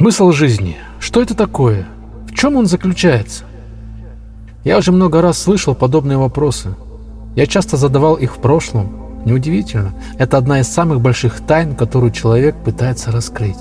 [0.00, 0.78] Смысл жизни.
[0.98, 1.86] Что это такое?
[2.26, 3.44] В чем он заключается?
[4.64, 6.74] Я уже много раз слышал подобные вопросы.
[7.36, 9.20] Я часто задавал их в прошлом.
[9.26, 9.92] Неудивительно.
[10.18, 13.58] Это одна из самых больших тайн, которую человек пытается раскрыть.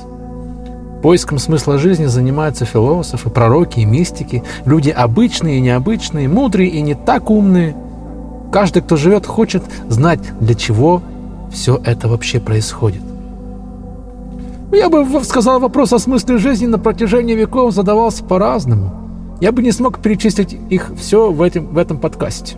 [1.04, 6.96] Поиском смысла жизни занимаются философы, пророки и мистики, люди обычные и необычные, мудрые и не
[6.96, 7.76] так умные.
[8.54, 11.02] Каждый, кто живет, хочет знать, для чего
[11.52, 13.09] все это вообще происходит.
[14.72, 19.38] Я бы сказал, вопрос о смысле жизни на протяжении веков задавался по-разному.
[19.42, 22.58] Я бы не смог перечислить их все в этом, в этом подкасте.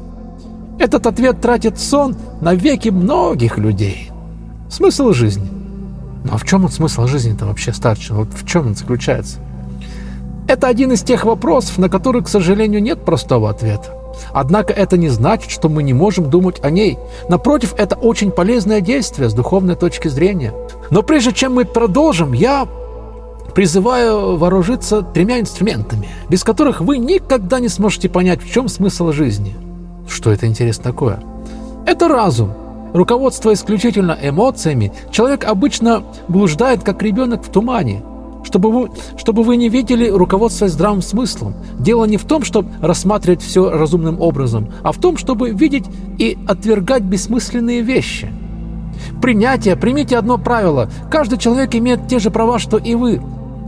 [0.80, 4.12] Этот ответ тратит сон на веки многих людей.
[4.70, 5.48] Смысл жизни–
[6.24, 8.16] ну а в чем он смысл жизни-то вообще, старший?
[8.16, 9.40] Вот в чем он заключается?
[10.48, 13.96] Это один из тех вопросов, на которые, к сожалению, нет простого ответа.
[14.34, 16.98] Однако это не значит, что мы не можем думать о ней.
[17.30, 20.54] Напротив, это очень полезное действие с духовной точки зрения.
[20.92, 22.68] Но прежде чем мы продолжим, я
[23.56, 29.56] призываю вооружиться тремя инструментами, без которых вы никогда не сможете понять, в чем смысл жизни.
[30.08, 31.24] Что это интересно такое?
[31.86, 32.54] Это разум,
[32.94, 38.04] Руководство исключительно эмоциями, человек обычно блуждает, как ребенок в тумане.
[38.44, 41.54] Чтобы вы, чтобы вы не видели, руководствуясь здравым смыслом.
[41.80, 45.86] Дело не в том, чтобы рассматривать все разумным образом, а в том, чтобы видеть
[46.18, 48.30] и отвергать бессмысленные вещи.
[49.22, 49.76] Принятие.
[49.76, 50.90] Примите одно правило.
[51.10, 53.22] Каждый человек имеет те же права, что и вы.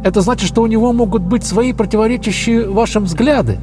[0.04, 3.60] Это значит, что у него могут быть свои противоречащие вашим взгляды.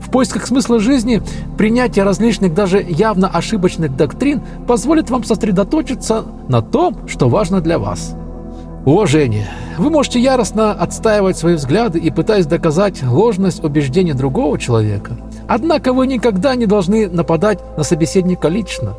[0.00, 1.22] В поисках смысла жизни
[1.58, 8.14] принятие различных, даже явно ошибочных доктрин позволит вам сосредоточиться на том, что важно для вас.
[8.84, 9.48] Уважение.
[9.78, 15.16] Вы можете яростно отстаивать свои взгляды и пытаясь доказать ложность убеждения другого человека.
[15.48, 18.94] Однако вы никогда не должны нападать на собеседника лично.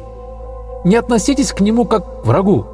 [0.86, 2.68] Не относитесь к нему как к врагу.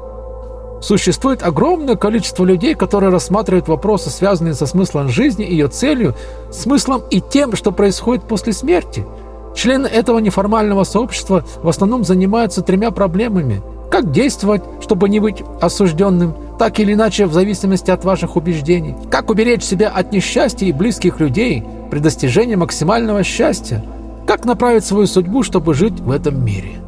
[0.82, 6.14] Существует огромное количество людей, которые рассматривают вопросы, связанные со смыслом жизни, ее целью,
[6.50, 9.06] смыслом и тем, что происходит после смерти.
[9.54, 13.62] Члены этого неформального сообщества в основном занимаются тремя проблемами.
[13.90, 18.94] Как действовать, чтобы не быть осужденным, так или иначе в зависимости от ваших убеждений.
[19.10, 23.82] Как уберечь себя от несчастья и близких людей при достижении максимального счастья.
[24.26, 26.81] Как направить свою судьбу, чтобы жить в этом мире.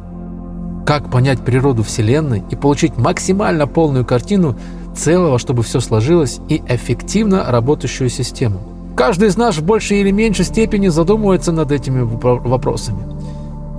[0.85, 4.55] Как понять природу Вселенной и получить максимально полную картину
[4.95, 8.59] целого, чтобы все сложилось, и эффективно работающую систему.
[8.95, 12.99] Каждый из нас в большей или меньшей степени задумывается над этими вопросами.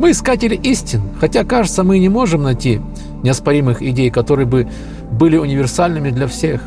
[0.00, 2.80] Мы искатели истин, хотя, кажется, мы не можем найти
[3.22, 4.68] неоспоримых идей, которые бы
[5.12, 6.60] были универсальными для всех.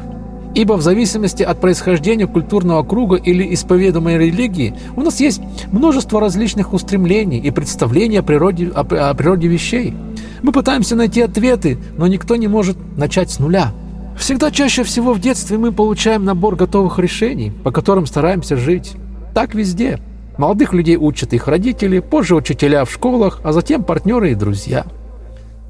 [0.56, 6.74] Ибо в зависимости от происхождения культурного круга или исповедуемой религии у нас есть множество различных
[6.74, 9.94] устремлений и представлений о природе, о, о природе вещей–
[10.42, 13.72] мы пытаемся найти ответы, но никто не может начать с нуля.
[14.18, 18.94] Всегда чаще всего в детстве мы получаем набор готовых решений, по которым стараемся жить.
[19.34, 20.00] Так везде.
[20.38, 24.86] Молодых людей учат их родители, позже учителя в школах, а затем партнеры и друзья.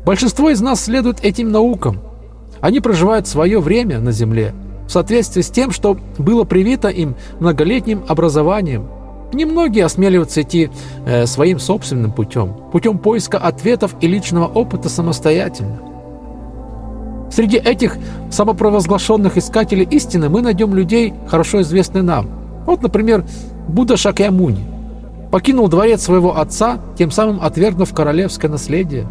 [0.06, 2.00] Большинство из нас следует этим наукам.
[2.62, 4.53] Они проживают свое время на Земле
[4.88, 8.88] в соответствии с тем, что было привито им многолетним образованием–
[9.31, 10.72] Немногие осмеливаются идти
[11.06, 15.79] э, своим собственным путем, путем поиска ответов и личного опыта самостоятельно.
[17.31, 17.97] Среди этих
[18.31, 22.28] самопровозглашенных искателей истины мы найдем людей, хорошо известных нам.
[22.66, 23.23] Вот, например,
[23.68, 24.66] Будда Шакьямуни.
[25.31, 29.06] Покинул дворец своего отца, тем самым отвергнув королевское наследие.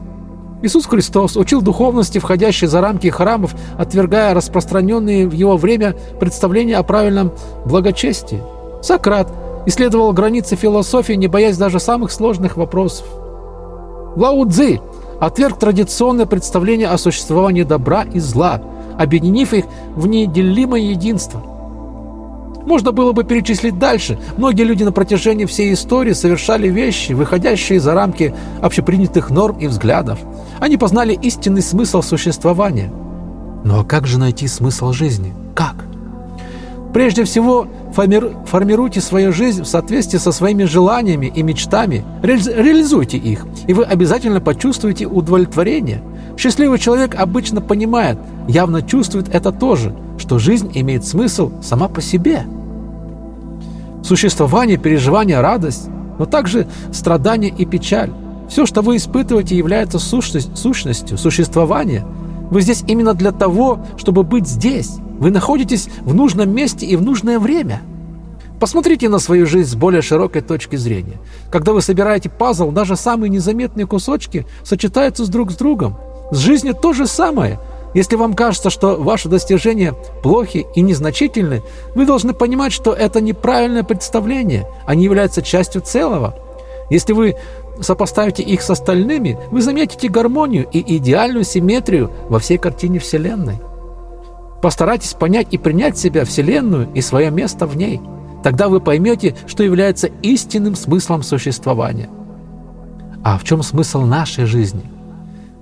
[0.62, 6.82] Иисус Христос учил духовности, входящей за рамки храмов, отвергая распространенные в его время представления о
[6.82, 7.32] правильном
[7.64, 8.42] благочестии.
[8.82, 9.32] Сократ–
[9.68, 13.06] исследовал границы философии, не боясь даже самых сложных вопросов.
[14.16, 14.80] Лао Цзи
[15.20, 18.62] отверг традиционное представление о существовании добра и зла,
[18.98, 21.42] объединив их в неделимое единство.
[22.64, 24.18] Можно было бы перечислить дальше.
[24.38, 30.18] Многие люди на протяжении всей истории совершали вещи, выходящие за рамки общепринятых норм и взглядов.
[30.60, 32.90] Они познали истинный смысл существования.
[33.64, 35.34] Но как же найти смысл жизни?
[35.54, 35.76] Как?
[36.92, 37.68] Прежде всего,
[38.46, 42.04] формируйте свою жизнь в соответствии со своими желаниями и мечтами.
[42.22, 46.00] реализуйте их, и вы обязательно почувствуете удовлетворение.
[46.36, 52.44] Счастливый человек обычно понимает, явно чувствует это тоже, что жизнь имеет смысл сама по себе.
[54.04, 58.12] Существование, переживание, радость, но также страдание и печаль.
[58.48, 62.06] Все, что вы испытываете, является сущность, сущностью, существования.
[62.50, 64.98] Вы здесь именно для того, чтобы быть здесь.
[65.18, 67.82] Вы находитесь в нужном месте и в нужное время.
[68.60, 71.18] Посмотрите на свою жизнь с более широкой точки зрения.
[71.50, 75.96] Когда вы собираете пазл, даже самые незаметные кусочки сочетаются с друг с другом.
[76.32, 77.60] С жизнью то же самое.
[77.94, 81.62] Если вам кажется, что ваши достижения плохи и незначительны,
[81.94, 84.66] вы должны понимать, что это неправильное представление.
[84.86, 86.36] Они являются частью целого.
[86.90, 87.36] Если вы
[87.80, 93.60] сопоставите их с остальными, вы заметите гармонию и идеальную симметрию во всей картине Вселенной.
[94.60, 98.00] Постарайтесь понять и принять себя, Вселенную и свое место в ней.
[98.42, 102.08] Тогда вы поймете, что является истинным смыслом существования.
[103.22, 104.82] А в чем смысл нашей жизни?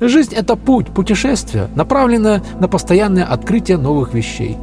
[0.01, 4.57] Жизнь– это путь, путешествие, направленное на постоянное открытие новых вещей.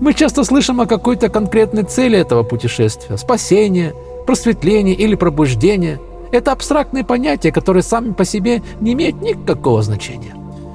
[0.00, 3.94] Мы часто слышим о какой-то конкретной цели этого путешествия– спасение,
[4.26, 6.00] просветление или пробуждение.
[6.30, 10.34] Это абстрактные понятия, которые сами по себе не имеют никакого значения.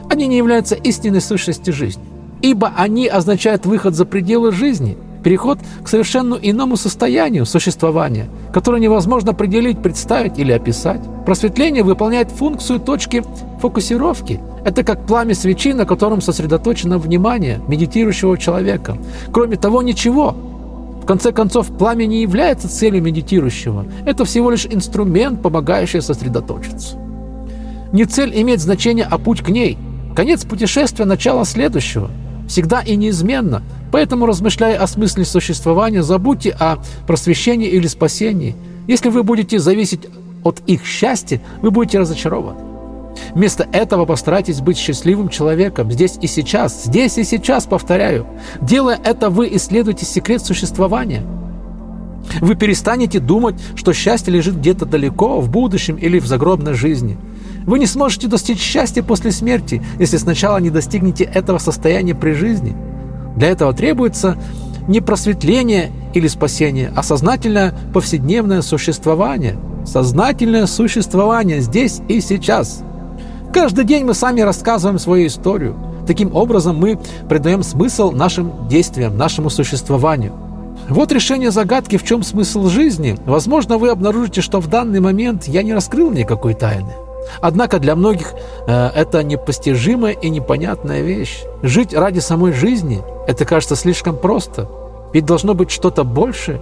[0.09, 2.12] Они не являются истинной сущностью жизни
[2.43, 9.31] ибо они означают выход за пределы жизни, переход к совершенно иному состоянию существования, которое невозможно
[9.31, 10.99] определить, представить или описать.
[11.25, 13.23] Просветление выполняет функцию точки
[13.61, 14.41] фокусировки.
[14.65, 18.97] Это как пламя свечи, на котором сосредоточено внимание медитирующего человека.
[19.31, 20.35] Кроме того, ничего.
[21.01, 23.85] В конце концов, пламя не является целью медитирующего.
[24.05, 26.97] Это всего лишь инструмент, помогающий сосредоточиться.
[27.93, 29.77] Не цель имеет значение, а путь к ней.
[30.13, 32.11] Конец путешествия– начало следующего–
[32.53, 33.63] всегда и неизменно.
[33.91, 36.77] Поэтому, размышляя о смысле существования, забудьте о
[37.07, 38.55] просвещении или спасении.
[38.87, 40.01] Если вы будете зависеть
[40.43, 42.59] от их счастья, вы будете разочарованы.
[43.33, 46.83] Вместо этого постарайтесь быть счастливым человеком здесь и сейчас.
[46.85, 48.27] Здесь и сейчас, повторяю.
[48.61, 51.23] Делая это, вы исследуете секрет существования.
[52.39, 57.17] Вы перестанете думать, что счастье лежит где-то далеко, в будущем или в загробной жизни–
[57.63, 62.75] вы не сможете достичь счастья после смерти, если сначала не достигнете этого состояния при жизни.
[63.35, 64.37] Для этого требуется
[64.87, 69.57] не просветление или спасение, а сознательное повседневное существование.
[69.85, 72.83] Сознательное существование здесь и сейчас.
[73.53, 75.75] Каждый день мы сами рассказываем свою историю.
[76.07, 76.99] Таким образом мы
[77.29, 80.33] придаем смысл нашим действиям, нашему существованию.
[80.89, 83.15] Вот решение загадки, в чем смысл жизни.
[83.25, 86.93] Возможно, вы обнаружите, что в данный момент я не раскрыл никакой тайны.
[87.41, 88.33] Однако для многих
[88.67, 91.43] э, это непостижимая и непонятная вещь.
[91.61, 94.67] Жить ради самой жизни– это кажется слишком просто.
[95.13, 96.59] Ведь должно быть что-то большее.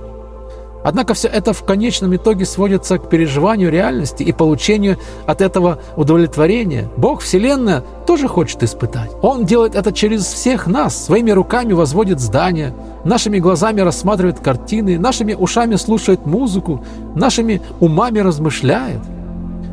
[0.84, 4.98] Однако все это в конечном итоге сводится к переживанию реальности и получению
[5.28, 6.90] от этого удовлетворения.
[6.98, 9.12] Бог, Вселенная, тоже хочет испытать.
[9.22, 12.74] Он делает это через всех нас, своими руками возводит здания,
[13.04, 16.84] нашими глазами рассматривает картины, нашими ушами слушает музыку,
[17.16, 19.00] нашими умами размышляет.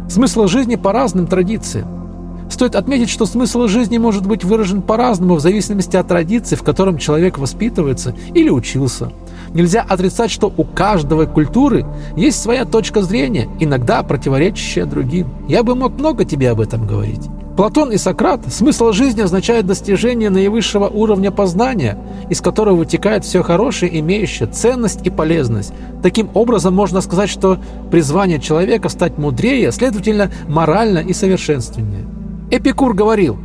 [0.09, 2.49] Смысл жизни по разным традициям.
[2.51, 6.97] Стоит отметить, что смысл жизни может быть выражен по-разному в зависимости от традиции, в котором
[6.97, 9.13] человек воспитывается или учился.
[9.55, 11.87] Нельзя отрицать, что у каждой культуры
[12.17, 15.29] есть своя точка зрения, иногда противоречащая другим.
[15.49, 17.29] Я бы мог много тебе об этом говорить.
[17.59, 21.99] Платон и Сократ смысл жизни означает достижение наивысшего уровня познания,
[22.31, 25.73] из которого вытекает все хорошее, имеющее ценность и полезность.
[26.01, 27.59] Таким образом, можно сказать, что
[27.91, 32.07] призвание человека стать мудрее, следовательно, морально и совершенственнее.
[32.53, 33.39] Эпикур говорил,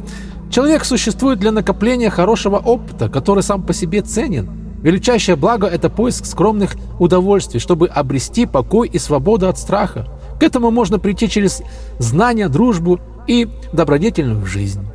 [0.51, 4.47] человек существует для накопления хорошего опыта, который сам по себе ценен.
[4.83, 10.07] Величайшее благо– это поиск скромных удовольствий, чтобы обрести покой и свободу от страха.
[10.39, 11.63] К этому можно прийти через
[11.99, 14.85] знания, дружбу и добродетельную жизнь.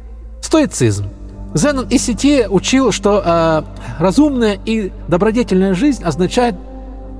[0.42, 1.06] Стоицизм.
[1.54, 3.62] Зенон из Сети учил, что э,
[3.98, 6.54] разумная и добродетельная жизнь означает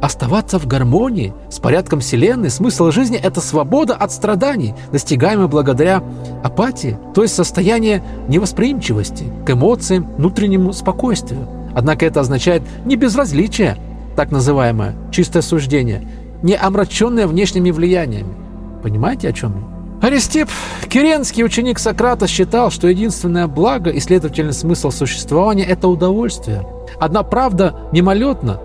[0.03, 2.51] оставаться в гармонии с порядком Вселенной.
[2.51, 6.05] Смысл жизни– это свобода от страданий, достигаемая благодаря
[6.44, 11.48] апатии, то есть состояние невосприимчивости к эмоциям, внутреннему спокойствию.
[11.79, 13.77] Однако это означает не безразличие,
[14.17, 16.08] так называемое чистое суждение,
[16.43, 18.35] не омраченное внешними влияниями.
[18.82, 19.55] Понимаете, о чем
[20.03, 20.08] я?
[20.08, 20.49] Аристип,
[20.89, 26.67] Киренский ученик Сократа, считал, что единственное благо и, следовательно, смысл существования– это удовольствие.
[26.99, 28.61] Одна правда мимолетна,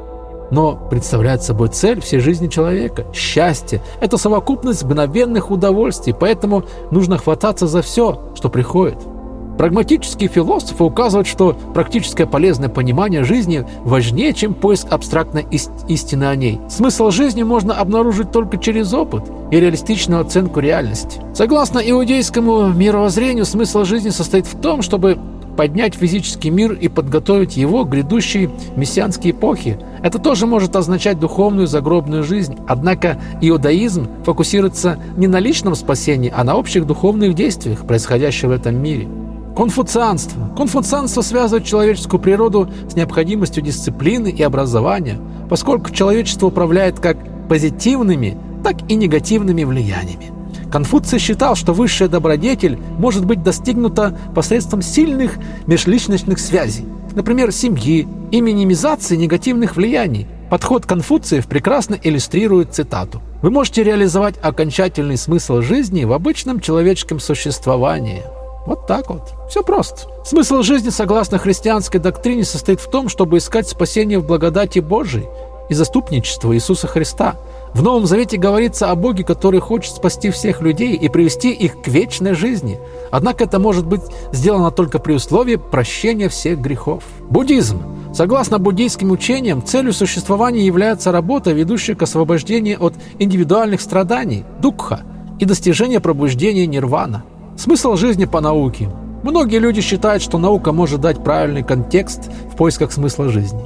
[0.50, 3.06] но представляет собой цель всей жизни человека.
[3.14, 8.98] Счастье– это совокупность мгновенных удовольствий, поэтому нужно хвататься за все, что приходит–
[9.58, 15.46] Прагматические философы указывают, что практическое полезное понимание жизни важнее, чем поиск абстрактной
[15.88, 16.60] истины о ней.
[16.70, 21.22] Смысл жизни можно обнаружить только через опыт и реалистичную оценку реальности.
[21.34, 25.18] Согласно иудейскому мировоззрению, смысл жизни состоит в том, чтобы
[25.56, 29.80] поднять физический мир и подготовить его к грядущей мессианской эпохе.
[30.02, 32.58] Это тоже может означать духовную загробную жизнь.
[32.68, 38.82] Однако иудаизм фокусируется не на личном спасении, а на общих духовных действиях, происходящих в этом
[38.82, 39.08] мире.
[39.56, 40.52] Конфуцианство.
[40.58, 47.18] Конфуцианство связывает человеческую природу с необходимостью дисциплины и образования, поскольку человечество управляет как
[47.48, 50.32] позитивными, так и негативными влияниями.
[50.72, 55.36] Конфуций считал, что высшая добродетель может быть достигнута посредством сильных
[55.68, 60.26] межличностных связей, например, семьи и минимизации негативных влияний.
[60.50, 63.22] Подход Конфуциев прекрасно иллюстрирует цитату.
[63.44, 68.24] Вы можете реализовать окончательный смысл жизни в обычном человеческом существовании.
[68.66, 69.22] Вот так вот.
[69.50, 70.10] Все просто.
[70.26, 75.28] Смысл жизни, согласно христианской доктрине, состоит в том, чтобы искать спасение в благодати Божией
[75.70, 77.36] и заступничество Иисуса Христа–
[77.74, 81.88] в Новом Завете говорится о Боге, который хочет спасти всех людей и привести их к
[81.88, 82.80] вечной жизни.
[83.10, 84.02] Однако это может быть
[84.32, 87.04] сделано только при условии прощения всех грехов.
[87.30, 87.82] Буддизм.
[88.14, 95.02] Согласно буддийским учениям, целью существования является работа, ведущая к освобождению от индивидуальных страданий, дукха,
[95.40, 97.24] и достижения пробуждения нирвана.
[97.58, 98.90] Смысл жизни по науке.
[99.24, 103.64] Многие люди считают, что наука может дать правильный контекст в поисках смысла жизни.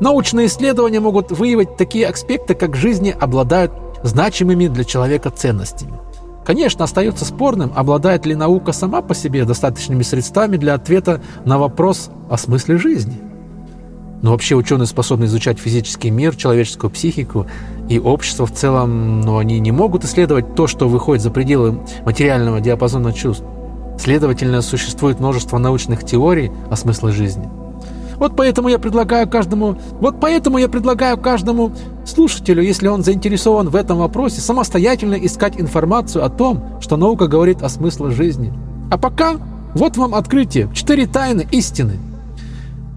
[0.00, 6.00] Научные исследования могут выявить такие аспекты, как жизни обладают значимыми для человека ценностями.
[6.44, 12.10] Конечно, остается спорным, обладает ли наука сама по себе достаточными средствами для ответа на вопрос
[12.30, 13.25] о смысле жизни.
[14.26, 17.46] Но вообще ученые способны изучать физический мир, человеческую психику
[17.88, 22.60] и общество в целом, но они не могут исследовать то, что выходит за пределы материального
[22.60, 23.44] диапазона чувств.
[24.00, 27.48] Следовательно, существует множество научных теорий о смысле жизни–
[28.16, 31.72] вот поэтому я предлагаю каждому, вот поэтому я предлагаю каждому
[32.06, 37.62] слушателю, если он заинтересован в этом вопросе, самостоятельно искать информацию о том, что наука говорит
[37.62, 38.52] о смысле жизни.
[38.90, 39.34] А пока
[39.74, 41.98] вот вам открытие, четыре тайны истины.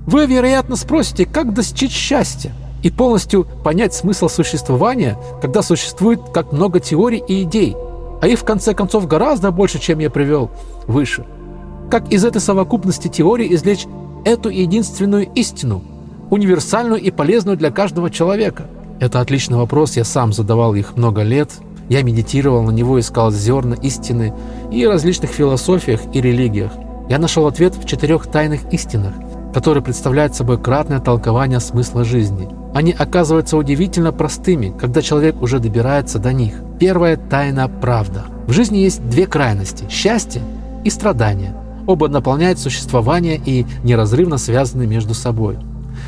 [0.06, 6.79] Вы, вероятно, спросите, как достичь счастья и полностью понять смысл существования, когда существует как много
[6.79, 7.75] теорий и идей,
[8.22, 10.50] а их в конце концов гораздо больше, чем я привел
[10.88, 11.25] выше.
[11.89, 13.88] Как из этой совокупности теорий извлечь
[14.25, 15.84] эту единственную истину,
[16.29, 18.68] универсальную и полезную для каждого человека?
[19.00, 21.51] Это отличный вопрос, я сам задавал их много лет.
[21.88, 24.34] Я медитировал на него, искал зерна истины
[24.72, 26.72] и различных философиях и религиях.
[27.10, 29.13] Я нашел ответ в четырех тайных истинах,
[29.53, 32.50] которые представляют собой кратное толкование смысла жизни.
[32.74, 36.53] Они оказываются удивительно простыми, когда человек уже добирается до них.
[36.79, 38.25] Первая тайна– правда.
[38.48, 40.41] В жизни есть две крайности– счастье
[40.84, 41.56] и страдание–
[41.89, 45.58] Оба наполняют существование и неразрывно связаны между собой.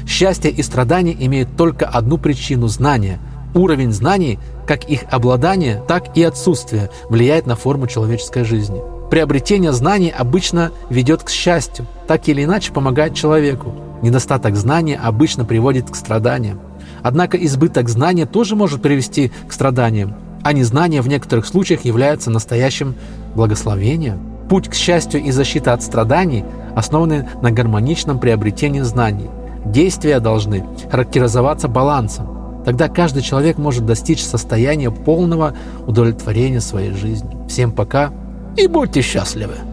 [0.06, 3.18] Счастье и страдания имеют только одну причину– знания.
[3.56, 8.80] Уровень знаний, как их обладание, так и отсутствие, влияет на форму человеческой жизни.
[9.10, 13.74] Приобретение знаний обычно ведет к счастью, так или иначе помогает человеку.
[14.02, 16.60] Недостаток знания обычно приводит к страданиям.
[17.04, 22.96] Однако избыток знания тоже может привести к страданиям, а незнание в некоторых случаях является настоящим
[23.34, 24.20] благословением.
[24.50, 26.44] Путь к счастью и защита от страданий
[26.76, 29.30] основаны на гармоничном приобретении знаний.
[29.64, 32.64] Действия должны характеризоваться балансом.
[32.66, 35.56] Тогда каждый человек может достичь состояния полного
[35.88, 37.38] удовлетворения своей жизни.
[37.48, 38.12] Всем пока
[38.58, 39.71] и будьте счастливы!